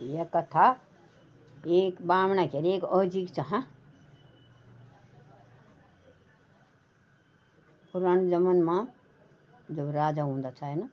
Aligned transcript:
यह 0.00 0.24
कथा 0.24 0.68
एक 1.66 2.06
बामणा 2.06 2.46
के 2.46 2.58
एक 2.74 2.84
अजीक 2.84 3.34
छ 3.34 3.40
पुराने 7.92 8.30
जमाने 8.30 8.62
में 8.62 8.86
जब 9.70 9.90
राजा 9.90 10.24
था, 10.50 10.66
है 10.66 10.78
ना? 10.78 10.88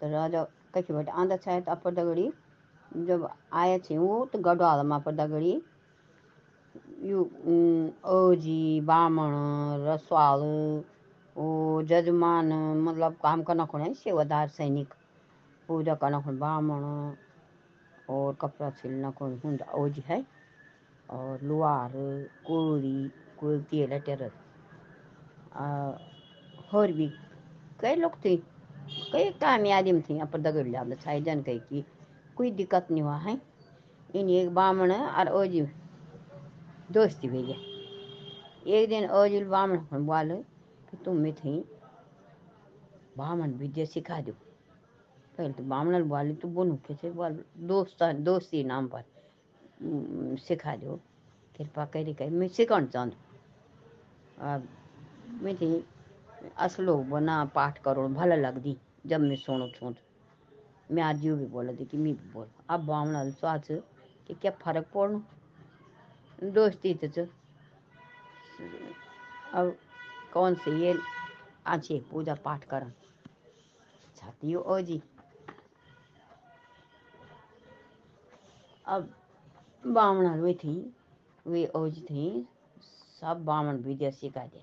तो 0.00 0.10
राजा 0.10 0.42
कहीं 0.74 0.94
बट 0.96 1.08
आंदा 1.08 1.36
था 1.36 1.60
तो 1.60 1.72
अपर 1.72 1.94
दगड़ी 1.94 2.32
जब 2.96 3.28
आए 3.52 3.78
थे 3.78 3.98
वो 3.98 4.24
तो 4.32 4.38
गढ़वाल 4.38 4.86
में 4.86 4.96
अपर 4.96 5.14
दगड़ी 5.14 5.62
यू 7.02 7.22
ओजी 8.04 8.80
बामण, 8.80 9.32
रसवाल, 9.86 10.40
वो 11.36 11.82
जजमान 11.82 12.52
मतलब 12.82 13.12
काम 13.22 13.42
करना 13.42 13.66
खुण 13.66 13.92
सेवादार 13.94 14.48
सैनिक, 14.48 14.94
पूजा 15.68 15.94
करना 15.94 16.20
खुण 16.20 16.38
बामण 16.38 16.82
और 18.08 18.34
कपड़ा 18.34 18.70
सिलना 18.70 19.10
खुण 19.10 19.36
हुंदा? 19.44 19.72
ओजी 19.74 20.02
है? 20.06 20.24
और 21.10 21.42
लुहार 21.42 21.92
कोरी 22.46 23.10
कोई 23.40 23.58
तेल 23.60 23.98
टेर 23.98 24.30
और 26.74 26.92
भी 26.92 27.10
कई 27.80 27.94
लोग 27.94 28.16
थे। 28.24 28.36
कई 29.12 29.30
काम 29.42 29.66
आदमी 29.72 30.00
थी 30.00 30.24
पर 30.24 30.40
दगड़ 30.40 30.66
लिया 30.66 30.84
छाई 30.94 31.22
जन 31.22 31.42
कही 31.42 31.58
की 31.58 31.84
कोई 32.36 32.50
दिक्कत 32.50 32.90
नहीं 32.90 33.02
हुआ, 33.02 33.16
है? 33.16 33.40
इन 34.14 34.30
एक 34.30 34.54
बामण 34.54 34.92
और 34.92 35.28
ओजी 35.32 35.62
दोस्ती 36.92 37.28
भेजे 37.28 37.56
एक 38.72 38.88
दिन 38.88 39.10
ओजुल 39.10 39.44
बामण 39.44 40.06
बोल 40.06 40.34
कि 40.90 40.96
तुम 40.96 41.16
में 41.16 41.32
थी 41.34 41.58
बामण 43.18 43.52
विद्या 43.52 43.84
सिखा 43.84 44.20
दो 44.20 44.32
तो 45.38 45.62
बामण 45.62 46.02
बोली 46.08 46.34
तो 46.34 46.48
बोनू 46.48 46.76
कैसे 46.86 47.10
बोल, 47.10 47.44
दोस्त, 47.58 48.02
दोस्ती 48.02 48.62
नाम 48.64 48.88
पर 48.94 49.04
सिखा 50.38 50.74
दो। 50.76 50.96
कृपा 51.56 51.84
करी 51.92 52.14
कही 52.14 52.30
मैं 52.30 52.48
सिखाना 52.48 52.86
चाहूँ 52.86 53.12
मैं 55.42 55.54
थी 55.56 55.84
असलो 56.58 56.96
बना 57.04 57.44
पाठ 57.54 57.78
करो 57.82 58.08
भला 58.08 58.34
लगदी, 58.36 58.76
जब 59.06 59.20
मैं 59.20 59.36
सुनो 59.36 59.68
छूँ 59.70 59.94
मैं 60.90 61.02
आज 61.02 61.20
जो 61.20 61.36
भी 61.36 61.46
बोला 61.46 61.72
थी 61.72 61.84
कि 61.84 61.96
मैं 61.96 62.14
भी 62.16 62.30
बोल। 62.32 62.46
अब 62.70 62.84
बामण 62.86 63.30
सोच 63.30 63.66
कि 64.26 64.34
क्या 64.34 64.50
फ़र्क 64.62 64.86
पड़ना? 64.94 65.22
दोस्ती 66.44 66.94
तो 66.94 67.26
अब 69.54 69.76
कौन 70.32 70.54
से 70.54 70.70
ये 70.78 70.94
आछे 71.66 71.98
पूजा 72.10 72.34
पाठ 72.44 72.64
कर? 72.64 72.90
छाती 74.16 74.54
ओ 74.54 74.80
जी। 74.80 75.02
अब 78.88 79.08
बामण 79.84 80.40
वे 80.40 80.52
थी, 80.54 80.74
वे 81.46 81.66
ओजी 81.76 82.00
थी, 82.00 82.46
सब 83.20 83.44
बामण 83.44 83.76
विद्या 83.78 84.10
सिखा 84.10 84.44
दे 84.44 84.62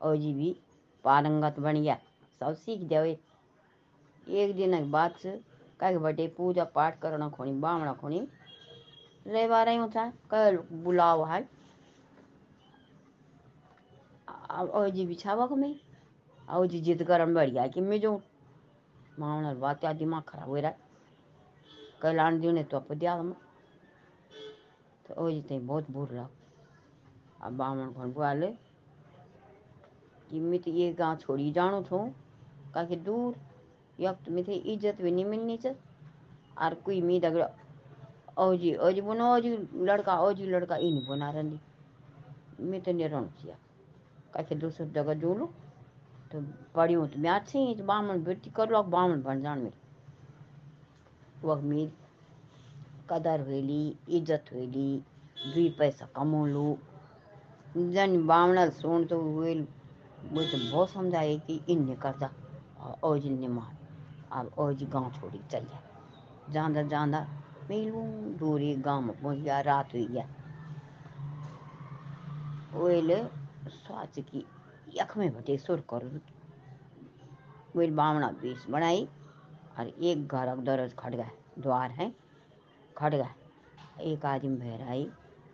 ओजी 0.00 0.32
भी 0.34 0.56
पारंगत 1.04 1.60
बन 1.60 1.80
गया। 1.82 1.96
सब 2.40 2.54
सीख 2.56 2.88
जावे 2.88 3.18
एक 4.26 4.54
दिन 4.56 4.76
के 4.78 4.84
बाद 4.90 5.14
से 5.14 5.40
कह 5.80 5.98
बटे, 5.98 6.26
पूजा 6.28 6.64
पाठ 6.64 6.98
करना 7.00 7.28
खोनी, 7.28 7.52
बामणा 7.52 7.92
खोनी 7.92 8.20
रह 9.26 9.62
रही 9.62 9.76
होता 9.76 10.12
कल 10.30 10.58
बुलाव 10.72 11.26
है 11.28 11.48
और 14.50 14.88
जी 14.90 15.06
बिछावा 15.06 15.46
को 15.46 15.56
मैं। 15.56 15.74
और 16.48 16.66
जी 16.66 16.80
जिद 16.80 17.02
करन 17.04 17.34
बढ़िया 17.34 17.66
कि 17.66 17.80
मैं 17.80 18.00
जो 18.00 18.20
मावना 19.18 19.54
बात 19.54 19.80
क्या 19.80 19.92
दिमाग 19.92 20.22
खराब 20.22 20.48
हो 20.48 20.56
रहा। 20.56 20.68
है 20.68 20.76
कल 22.02 22.18
आन 22.20 22.40
दियो 22.40 22.52
ने 22.52 22.64
तो 22.64 22.76
अप 22.76 22.92
दिया 22.92 23.14
तो 25.06 25.30
जी 25.30 25.40
ते 25.48 25.58
बहुत 25.60 25.90
बुर 25.90 26.12
लग 26.12 26.28
अब 27.42 27.52
बामण 27.56 27.92
खोन 27.92 28.12
बुआले 28.12 28.46
कि 30.30 30.40
मैं 30.40 30.58
तो 30.62 30.70
ये 30.70 30.92
गाँव 30.98 31.16
छोड़ी 31.16 31.50
जानो 31.52 31.82
थो, 31.90 31.98
काके 32.74 32.96
दूर 32.96 33.34
यक 33.98 34.16
तो 34.26 34.32
मैं 34.32 34.42
इज़्ज़त 34.44 35.02
भी 35.02 35.10
नहीं 35.10 35.24
मिलनी 35.24 35.56
च 35.56 35.74
और 36.62 36.74
कोई 36.84 37.00
मी 37.02 37.18
दगड़। 37.20 37.44
ओजी 38.38 38.74
ओजी 38.76 39.00
बनो 39.00 39.34
ओजी 39.34 39.50
लड़का 39.84 40.20
ओजी 40.22 40.46
लड़का, 40.46 40.76
ई 40.76 40.90
नहीं 40.90 41.06
बना 41.08 41.30
रही 41.30 41.58
मैं 42.60 42.80
तो 42.82 42.92
नहीं 42.92 43.08
रहना 43.08 43.26
चाहिए 43.26 43.56
काके 44.34 44.54
दूसरी 44.54 44.86
जगह 44.90 45.14
जो 45.14 45.34
तो 46.32 46.40
पड़ी 46.74 46.94
हूँ 46.94 47.08
तो 47.08 47.18
मैं 47.20 47.30
अच्छी 47.30 47.82
बामण 47.82 48.22
बेटी 48.24 48.50
कर 48.50 48.70
लो 48.70 48.82
बामण 48.84 49.22
बन 49.22 49.42
जान 49.42 49.58
में 49.58 49.72
वह 51.42 51.60
मेरी 51.62 51.92
कदर 53.10 53.40
हुई 53.40 53.96
इज़्ज़त 54.10 54.44
हुई 54.52 54.66
दुई 54.66 55.68
पैसा 55.78 56.06
कमो 56.16 56.44
लो 56.46 56.66
जन 57.76 58.26
बामणल 58.26 58.70
सुन 58.72 59.04
तो 59.04 59.20
हुए 59.20 59.54
मुझे 60.24 60.58
बहुत 60.70 60.90
समझाए 60.90 61.36
कि 61.46 61.60
इन 61.68 61.82
नहीं 61.84 61.96
करता 61.96 62.30
और 62.80 62.96
ओजी 63.04 63.30
ने 63.30 63.48
मार। 63.48 63.72
अब 64.32 64.50
ओजी 64.58 64.86
गाँव 64.86 65.10
छोड़ी 65.10 65.40
चल 65.50 65.64
जाए 65.64 66.52
जांदा 66.52 66.82
जांदा 66.84 67.26
मिलू 67.70 68.02
दूरी 68.38 68.74
गाँव 68.76 69.00
में 69.00 69.20
पहुँच 69.20 69.38
गया 69.38 69.60
रात 69.60 69.92
हुई 69.94 70.06
गया। 70.06 70.26
ओले 72.76 73.22
सोच 73.68 74.18
की 74.20 74.46
यख 74.96 75.16
में 75.16 75.32
बटे 75.34 75.56
सुर 75.58 75.80
कर। 75.92 76.04
वही 77.76 77.90
बामणा 77.90 78.28
बीस 78.42 78.66
बनाई 78.70 79.08
और 79.78 79.88
एक 79.88 80.26
घर 80.26 80.56
दरज 80.56 80.94
खड़ 80.98 81.14
गए 81.14 81.30
द्वार 81.58 81.90
है। 81.90 82.12
खड़ 82.96 83.14
गए। 83.14 84.12
एक 84.12 84.24
आदमी 84.26 84.56
भैर 84.56 84.82
आई 84.82 85.08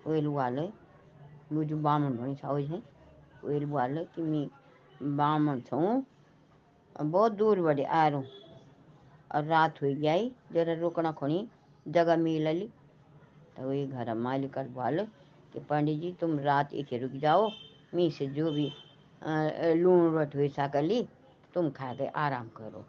वेल 0.06 0.26
मुझे 1.52 1.74
बामण 1.76 2.16
बनी 2.16 2.34
छाओ 2.36 2.56
है 2.56 2.82
वेल 3.44 3.64
वाले 3.66 4.04
कि 4.06 4.22
मैं 4.22 4.46
बामण 5.16 5.60
छूँ 5.60 6.04
बहुत 6.96 7.32
दूर 7.32 7.60
बड़े 7.60 7.84
आ 7.84 8.06
रू। 8.08 8.22
और 9.30 9.44
रात 9.44 9.80
हुई 9.82 9.94
गई, 9.94 10.30
जरा 10.52 10.72
रुकना 10.74 11.12
खोनी, 11.12 11.46
जगह 11.86 12.16
मिल 12.16 12.48
ली। 12.48 12.68
तो 13.56 13.68
वही 13.68 13.86
घर 13.86 14.14
मालिक 14.16 14.58
बोल 14.70 15.04
कि 15.52 15.60
पंडित 15.60 16.00
जी, 16.00 16.12
तुम 16.12 16.38
रात 16.40 16.72
एक 16.74 16.92
रुक 17.02 17.12
जाओ, 17.12 17.50
मी 17.94 18.10
से 18.10 18.26
जो 18.28 18.50
भी 18.52 18.72
लून 19.76 20.18
रट 20.18 20.34
हुई 20.36 20.48
साकर 20.50 20.82
ली 20.82 21.02
तुम 21.54 21.70
खा 21.70 21.92
के 21.94 22.06
आराम 22.06 22.48
करो। 22.56 22.84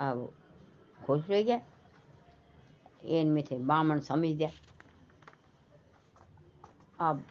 अब 0.00 0.30
खुश 1.00 1.28
रह 1.30 1.42
गया। 1.42 1.60
इन 3.04 3.28
में 3.28 3.42
थे 3.50 3.58
बामण 3.58 4.00
समझ 4.00 4.28
दिया 4.28 4.50
अब 7.00 7.24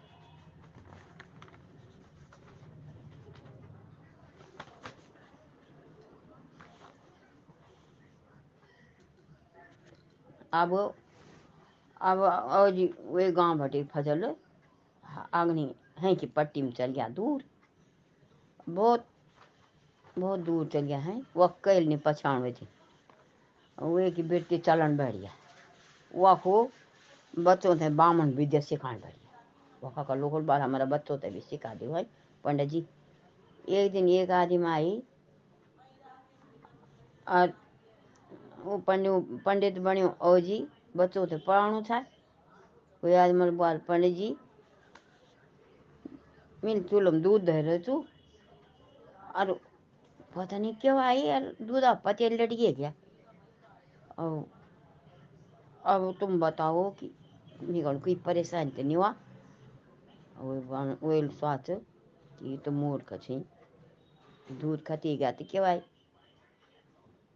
अब 10.53 10.73
अब 12.01 12.19
और 12.19 12.71
वे 13.13 13.31
गाँव 13.31 13.57
भटे 13.59 13.83
फजल 13.83 14.23
अग्नि 15.33 15.73
है 15.99 16.13
कि 16.15 16.27
पट्टी 16.27 16.61
में 16.61 16.71
चल 16.71 16.91
गया 16.91 17.07
दूर। 17.09 17.43
बहुत 18.69 19.05
बहुत 20.19 20.39
दूर 20.39 20.67
चल 20.67 20.79
गया 20.79 20.99
है, 20.99 21.21
वह 21.35 21.47
कैल 21.65 21.87
ने 21.87 21.97
पछाण 21.97 22.51
थी। 22.51 22.67
वे 23.77 24.09
की 24.11 24.23
बेटी 24.23 24.57
चलन 24.57 24.97
बढ़ 24.97 25.11
गया। 25.11 25.31
को 26.13 26.69
बच्चों 27.33 27.75
थे 27.79 27.89
बामन 27.91 28.29
विद्या 28.35 28.61
सिखाने 28.61 28.99
गया 28.99 29.19
वह 29.81 30.03
का 30.03 30.15
लोकल 30.15 30.41
बात 30.45 30.61
हमारा 30.61 30.85
बच्चों 30.87 31.17
थे 31.17 31.29
भी 31.29 31.39
सिखा 31.41 31.73
दे 31.73 31.87
भाई, 31.87 32.05
पंडित 32.43 32.69
जी। 32.69 32.85
एक 33.69 33.91
दिन 33.91 34.09
एक 34.09 34.31
आदमी 34.31 34.65
आई, 34.67 35.01
और 37.27 37.53
वो 38.59 38.77
पंडित 38.77 39.41
पंडित 39.45 39.77
बनियो 39.79 40.15
ओ 40.21 40.37
जी, 40.39 40.67
बच्चों 40.97 41.25
थे 41.27 41.37
पढ़ाणु 41.39 41.81
था 41.81 41.99
कोई 43.03 43.13
आदमी 43.15 43.49
बोल 43.51 43.77
पंडित 43.87 44.15
जी 44.15 44.35
मिल 46.63 46.83
चूल्ह 46.83 47.19
दूध 47.19 47.41
दे 47.41 47.61
रहे 47.61 47.77
तू। 47.79 48.03
और 49.35 49.59
पता 50.35 50.57
नहीं 50.57 50.73
क्यों 50.81 50.99
आई 51.01 51.21
यार 51.21 51.51
दूध 51.61 51.83
आप 51.83 52.01
पति 52.05 52.29
लट 52.29 52.53
क्या 52.53 52.93
और 54.19 54.45
अब 55.83 56.13
तुम 56.19 56.39
बताओ 56.39 56.89
कि 56.93 57.11
निकल 57.63 57.99
कोई 57.99 58.15
परेशानी 58.25 58.71
तो 58.71 58.83
नहीं 58.83 58.95
हुआ? 58.95 59.13
वो 60.39 61.21
स्वाच 61.29 61.69
कि 61.69 62.57
तो 62.65 62.71
मूर्ख 62.71 63.13
छी। 63.23 63.35
दूध 64.51 64.83
खती 64.83 65.15
गया 65.17 65.31
तो 65.31 65.45
क्यों 65.51 65.65
आई 65.65 65.81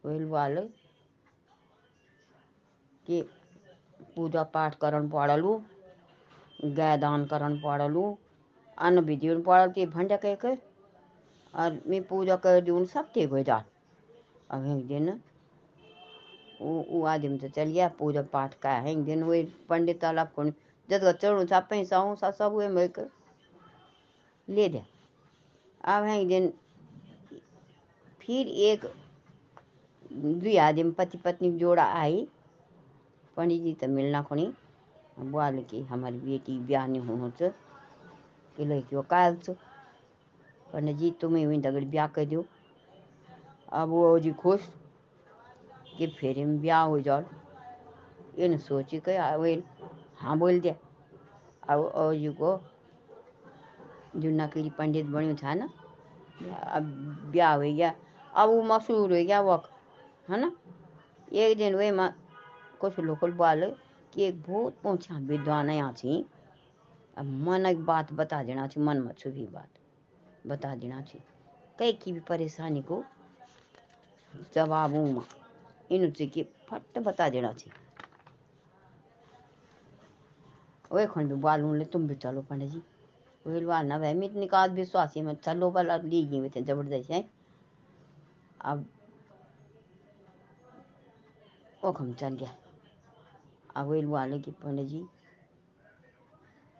वही 0.04 0.24
वाल, 0.26 0.58
कि 3.06 3.22
पूजा 4.16 4.44
पाठ 4.54 4.76
करन 4.76 5.10
पड़लू 5.10 5.62
गाय 6.66 6.98
दान 6.98 7.26
करन 7.26 7.60
पड़लू, 7.62 8.18
अन्न 8.78 9.00
विधि 9.00 9.36
पड़ल 9.38 9.72
ती 9.72 9.86
भंडा 9.88 10.18
कह 10.18 10.36
के, 10.36 10.56
और 11.54 11.80
मैं 11.88 12.02
पूजा 12.04 12.36
कर 12.36 12.62
दूँ 12.62 12.86
सब 12.86 13.12
ठीक 13.14 13.30
हो 13.30 13.42
जा। 13.44 13.64
अब 14.50 14.66
एक 14.68 14.88
दिन 14.88 15.10
वो 16.62 16.86
वो 16.90 17.04
आदमी 17.06 17.38
तो 17.38 17.48
चल 17.48 17.70
गया 17.70 17.88
पूजा 18.00 18.22
पाठ 18.34 18.54
का 18.62 18.72
है 18.72 18.96
दिन 19.06 19.24
वे 19.24 19.44
पंडित 19.70 20.00
तालाब 20.02 20.28
को 20.36 20.44
जद 20.90 21.02
का 21.02 21.12
चढ़ू 21.12 21.46
सा 21.48 21.60
पैसा 21.70 21.98
हूँ 21.98 22.16
सा 22.16 22.32
सब 22.32 22.54
हुए 22.54 22.68
मैं 22.68 22.88
ले 24.48 24.68
दिया 24.70 24.86
अब 25.88 26.04
है 26.04 26.26
दिन, 26.26 26.54
फिर 28.22 28.48
एक 28.48 28.86
दुई 30.14 30.56
आदमी 30.58 30.92
पति 30.92 31.18
पत्नी 31.18 31.52
जोड़ा 31.60 31.84
आई। 31.84 32.28
पंडित 33.38 33.62
जी 33.62 33.74
तो 33.74 33.88
मिलना 33.88 34.22
खोनी 34.22 34.46
बोल 35.20 35.60
कि 35.70 35.82
हमारी 35.84 36.18
बेटी 36.20 36.58
ब्याह 36.68 36.88
नहीं 36.88 37.02
होना 37.02 37.30
च 37.42 37.52
कि 38.58 38.66
लड़की 38.66 39.02
काल 39.10 39.36
च 39.38 39.56
पंडित 40.74 40.96
जी, 40.96 41.12
तुम्हें 41.22 41.46
वहीं 41.48 41.62
दगड़ 41.62 41.84
ब्याह 41.86 42.08
कर 42.08 42.26
दो 42.26 42.46
अब 43.74 43.90
वो 43.90 44.18
जी 44.20 44.32
खुश 44.34 44.70
कि 45.98 46.08
फिर 46.08 46.38
में 46.38 46.60
ब्याह 46.62 46.84
हो 46.84 47.00
जाओ। 47.00 47.24
इन 48.38 48.58
सोची 48.58 49.00
के 49.00 49.36
वे 49.38 49.64
हाँ 50.20 50.38
बोल 50.38 50.60
दिया। 50.60 50.76
अब 51.70 51.80
और 51.80 52.16
जी 52.16 52.30
को 52.30 52.58
जो 54.16 54.30
नकली 54.30 54.70
पंडित 54.70 55.06
बनी 55.06 55.34
था 55.36 55.54
ना, 55.54 55.70
अब 56.68 56.84
ब्याह 57.32 57.54
हो 57.56 57.62
गया। 57.62 57.94
अब 58.34 58.50
वो 58.50 58.62
मशहूर 58.64 59.14
हो 59.14 59.24
गया 59.26 59.42
वो 59.42 59.56
है 60.30 60.40
ना? 60.40 60.52
एक 61.34 61.58
दिन 61.58 61.76
वे 61.76 61.92
माँ 61.92 62.14
कुछ 62.80 63.00
लोकल 63.00 63.32
बोल 63.32 63.66
कि 64.14 64.24
एक 64.24 64.42
बहुत 64.42 64.78
पहुँचा 64.84 65.18
विद्वान 65.20 65.70
यहाँ 65.70 65.94
थी। 65.94 66.26
अब 67.18 67.26
मन 67.48 67.66
एक 67.66 67.86
बात 67.86 68.14
बता 68.14 68.44
देना 68.44 68.68
थी, 68.68 68.80
मन 68.80 68.98
में 68.98 69.14
छुपी 69.14 69.46
बात 69.48 69.80
बता 70.48 70.76
देना 70.76 71.02
थी। 71.02 71.20
कई 71.80 71.94
की 71.94 72.12
भी 72.14 72.20
परेशानी 72.20 72.82
को 72.82 73.04
जवाब 74.56 74.92
में 74.92 75.22
इन 75.92 76.12
के 76.12 76.46
फट 76.70 76.98
बता 77.00 77.30
देना 77.30 77.52
थी 77.54 77.72
वही 80.92 81.06
खंड 81.06 81.30
भी 81.30 81.40
बालू 81.42 81.74
ले 81.74 81.86
तुम 81.86 82.08
भी 82.08 82.16
चलो 82.16 82.42
पंडित 82.42 82.70
जी। 82.70 82.82
वही 83.46 83.66
बाल 83.66 83.86
ना 83.86 83.98
मित 84.14 84.34
निकाल 84.36 84.70
विश्वासी 84.72 85.22
में 85.22 85.34
चलो 85.36 85.70
वाला 85.72 85.98
ली 85.98 86.24
गई 86.26 86.50
थे 86.50 86.62
ज़बरदस्त 86.64 87.10
है। 87.12 87.24
अब 88.62 88.86
वो 91.84 91.92
हम 91.92 92.14
चल 92.14 92.36
गया। 92.36 92.56
अब 93.76 93.88
वही 93.88 94.06
वाले 94.06 94.40
की 94.40 94.52
पंडित 94.54 94.88
जी, 94.88 95.06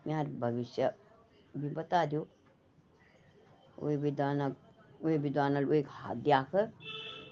यार 0.08 0.28
भविष्य 0.40 0.94
भी 1.54 1.70
बता 1.72 2.06
दो 2.06 2.28
वही 3.80 3.96
विद्वान 3.98 4.42
वही 5.02 5.18
विद्वान 5.18 5.64
वो 5.66 5.74
एक 5.74 5.88
हाथ 5.90 6.16
दिया 6.16 6.42
कर। 6.52 6.72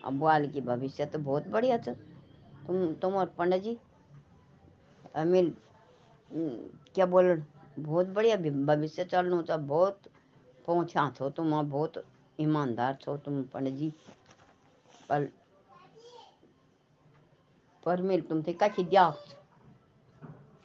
अब 0.03 0.13
बोल 0.13 0.47
की 0.47 0.61
भविष्य 0.61 1.05
तो 1.05 1.19
बहुत 1.19 1.47
बढ़िया 1.47 1.77
था 1.77 1.93
तुम 2.67 2.93
तुम 2.93 3.13
और 3.13 3.25
पंडित 3.37 3.63
जी 3.63 3.77
अमीर 5.15 5.53
क्या 6.95 7.05
बोल 7.05 7.43
बहुत 7.79 8.07
बढ़िया 8.07 8.35
भविष्य 8.65 9.05
चलना 9.05 9.41
तो 9.41 9.57
बहुत 9.57 10.01
पहुँचा 10.67 11.09
छो 11.17 11.29
तुम 11.29 11.61
बहुत 11.69 12.03
ईमानदार 12.39 12.97
छो 13.01 13.17
तुम 13.17 13.43
पंडित 13.43 13.73
जी 13.73 13.93
पर 15.09 15.29
पर 17.85 18.01
मिल, 18.01 18.21
तुम 18.21 18.43
थे 18.43 18.53
कखी 18.53 18.83
दिया 18.83 19.13